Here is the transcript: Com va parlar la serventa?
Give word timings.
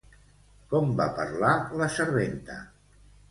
Com 0.71 0.95
va 1.01 1.07
parlar 1.19 1.51
la 1.81 1.91
serventa? 1.99 2.57